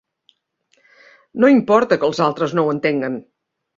[1.43, 3.21] No importa que els altres no ho entenguen.